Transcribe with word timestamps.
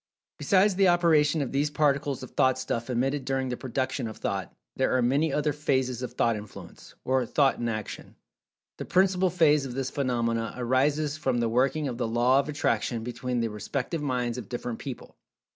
Besides 0.39 0.73
the 0.73 0.87
operation 0.87 1.43
of 1.43 1.51
these 1.51 1.69
particles 1.69 2.23
of 2.23 2.31
Thought 2.31 2.57
stuff 2.57 2.89
emitted 2.89 3.23
during 3.23 3.49
the 3.49 3.55
production 3.55 4.07
of 4.07 4.17
Thought, 4.17 4.51
there 4.75 4.97
are 4.97 5.01
many 5.03 5.31
other 5.31 5.53
phases 5.53 6.01
of 6.01 6.13
Thought 6.13 6.35
Influence, 6.35 6.95
or 7.05 7.23
Thought 7.27 7.59
in 7.59 7.69
Action. 7.69 8.15
The 8.77 8.85
principal 8.85 9.29
phase 9.29 9.63
of 9.63 9.75
this 9.75 9.91
phenomena 9.91 10.55
arises 10.57 11.17
from 11.17 11.37
the 11.37 11.49
working 11.49 11.87
of 11.87 11.99
the 11.99 12.07
Law 12.07 12.39
of 12.39 12.49
Attraction 12.49 13.03
between 13.03 13.41
the 13.41 13.49
respective 13.51 14.01
minds 14.01 14.39
of 14.39 14.49
different 14.49 14.79
people. 14.79 15.17